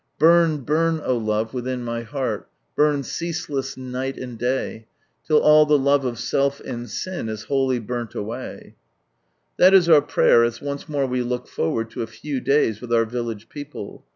"Bum, 0.17 0.65
buro, 0.65 0.99
O 1.05 1.15
Love, 1.15 1.53
within 1.53 1.83
my 1.83 2.01
heart, 2.01 2.47
Burn 2.75 3.03
ceaseless 3.03 3.75
niglil 3.75 4.17
and 4.23 4.35
day, 4.39 4.87
Till 5.27 5.37
all 5.39 5.63
Ibe 5.67 5.79
love 5.79 6.05
of 6.05 6.17
self 6.17 6.59
and 6.59 6.89
sin 6.89 7.29
Is 7.29 7.43
wholly 7.43 7.79
butnl 7.79 8.13
awayt" 8.15 8.73
That 9.57 9.75
is 9.75 9.87
our 9.87 10.01
prayer 10.01 10.43
as 10.43 10.59
once 10.59 10.89
more 10.89 11.05
we 11.05 11.21
look 11.21 11.47
forward 11.47 11.91
to 11.91 12.01
a 12.01 12.07
few 12.07 12.39
days 12.41 12.81
with 12.81 12.91
our 12.91 13.05
village 13.05 13.47
people. 13.47 14.03